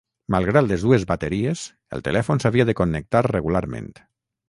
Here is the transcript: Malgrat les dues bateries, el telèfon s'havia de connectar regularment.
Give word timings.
Malgrat 0.35 0.65
les 0.69 0.85
dues 0.87 1.05
bateries, 1.11 1.67
el 1.99 2.05
telèfon 2.09 2.43
s'havia 2.45 2.69
de 2.71 2.79
connectar 2.83 3.27
regularment. 3.33 3.97